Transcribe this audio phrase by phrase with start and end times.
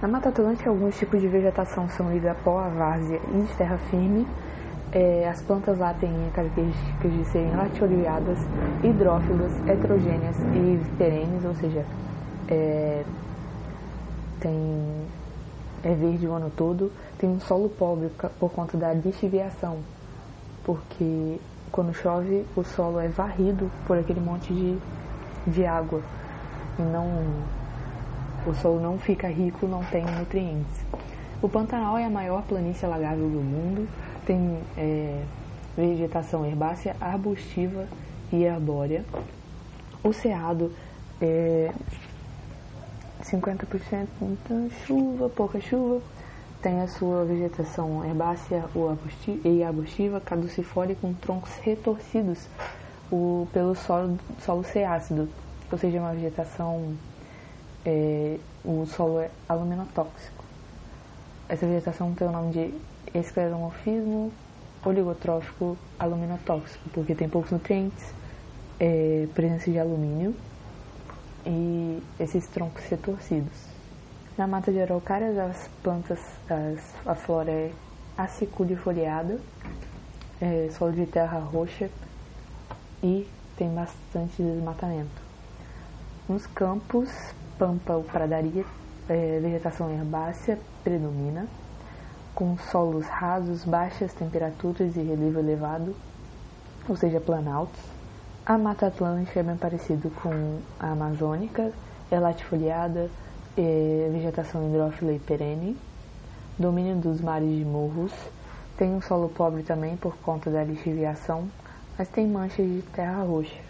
[0.00, 3.52] Na Mata Atlântica, alguns tipos de vegetação são livres a pó, a várzea e de
[3.52, 4.26] terra firme.
[4.92, 8.38] É, as plantas lá têm características de serem latioliadas,
[8.82, 11.84] hidrófilas, heterogêneas e perenes, ou seja,
[12.48, 13.04] é,
[14.40, 15.06] tem,
[15.84, 16.90] é verde o ano todo.
[17.18, 19.80] Tem um solo pobre por conta da lixiviação,
[20.64, 21.38] porque
[21.70, 24.78] quando chove o solo é varrido por aquele monte de,
[25.46, 26.00] de água
[26.78, 27.59] e não
[28.46, 30.80] o solo não fica rico, não tem nutrientes.
[31.42, 33.88] O Pantanal é a maior planície alagável do mundo,
[34.26, 35.22] tem é,
[35.76, 37.86] vegetação herbácea, arbustiva
[38.32, 39.04] e arbórea.
[40.02, 40.72] O Cerrado
[41.20, 41.72] é
[43.22, 46.00] 50% muita chuva, pouca chuva,
[46.62, 48.64] tem a sua vegetação herbácea
[49.44, 52.46] e arbustiva, caducifólia com troncos retorcidos
[53.10, 55.28] o, pelo solo, solo ácido,
[55.70, 56.94] ou seja, uma vegetação
[57.84, 60.44] é, o solo é aluminotóxico.
[61.48, 64.32] Essa vegetação tem o nome de escleromorfismo
[64.84, 68.14] oligotrófico aluminotóxico, porque tem poucos nutrientes,
[68.78, 70.34] é, presença de alumínio
[71.44, 73.70] e esses troncos retorcidos.
[74.38, 77.72] Na mata de araucárias, as plantas, as, a flora é
[78.16, 79.38] aciculifoliada,
[80.40, 81.90] é, solo de terra roxa
[83.02, 85.29] e tem bastante desmatamento.
[86.30, 87.10] Nos campos,
[87.58, 88.64] pampa ou pradaria,
[89.08, 91.48] é, vegetação herbácea predomina,
[92.36, 95.92] com solos rasos, baixas temperaturas e relevo elevado,
[96.88, 97.80] ou seja, planaltos.
[98.46, 101.72] A Mata Atlântica é bem parecido com a Amazônica,
[102.12, 103.10] é latifoliada,
[103.56, 105.76] é, vegetação hidrófila e perene,
[106.56, 108.12] domínio dos mares de morros,
[108.76, 111.48] tem um solo pobre também por conta da lixiviação,
[111.98, 113.69] mas tem manchas de terra roxa.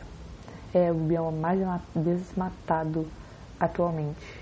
[0.73, 1.61] É o bioma mais
[1.95, 3.07] desmatado
[3.59, 4.41] atualmente.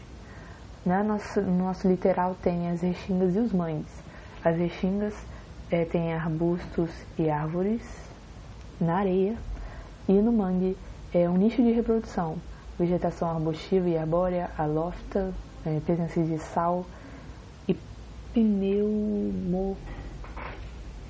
[0.85, 1.03] Né?
[1.03, 3.87] Nosso, no nosso litoral tem as restingas e os mães.
[4.45, 5.15] As restingas
[5.71, 7.83] é, têm arbustos e árvores
[8.81, 9.37] na areia
[10.09, 10.77] e no mangue
[11.13, 12.37] é um nicho de reprodução,
[12.79, 15.33] vegetação arbustiva e arbórea, alófita,
[15.67, 16.87] é, presença de sal
[17.67, 17.75] e
[18.33, 19.77] pneumo,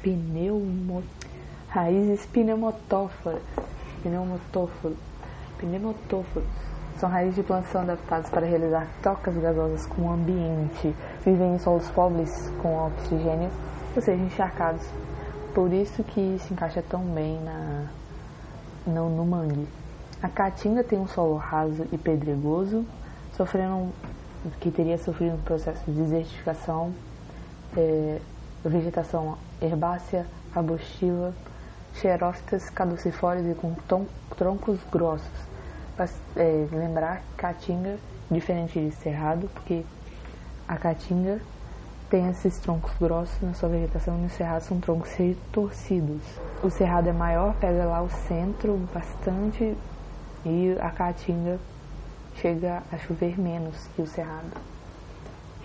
[0.03, 1.05] pneumo,
[1.69, 3.43] raízes pneumotóforas,
[4.03, 4.97] pneumotóforos,
[5.59, 6.47] pneumotóforos
[6.99, 10.95] são raízes de plantação adaptadas para realizar trocas gasosas com o ambiente.
[11.25, 13.51] Vivem em solos pobres com oxigênio,
[13.95, 14.85] ou seja, encharcados.
[15.55, 17.87] Por isso que se encaixa tão bem na,
[18.87, 19.69] no, no mangue.
[20.21, 22.85] A caatinga tem um solo raso e pedregoso,
[23.37, 23.93] sofrendo
[24.61, 26.93] que teria sofrido um processo de desertificação,
[27.77, 28.19] é,
[28.65, 31.33] vegetação herbácea, arbustiva,
[32.01, 33.75] xerófitas caducifólias e com
[34.37, 35.49] troncos grossos
[36.37, 37.97] é, lembrar Caatinga,
[38.31, 39.85] diferente de Cerrado, porque
[40.67, 41.41] a Caatinga
[42.11, 46.23] tem esses troncos grossos na sua vegetação e o Cerrado são troncos retorcidos.
[46.63, 49.77] O Cerrado é maior, pega lá o centro bastante
[50.45, 51.59] e a Caatinga
[52.37, 54.53] chega a chover menos que o Cerrado.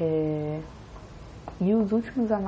[0.01, 0.59] É,
[1.63, 2.40] e os últimos, a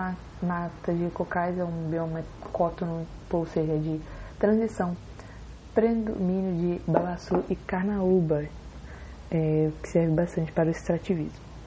[0.41, 3.99] mata de cocais é um bioma cótono, ou seja, de
[4.37, 4.95] transição
[5.73, 8.45] predomínio de Balassu e Carnaúba,
[9.31, 11.54] é, que serve bastante para o extrativismo.